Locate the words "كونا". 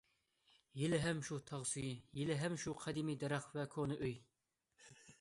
3.77-4.03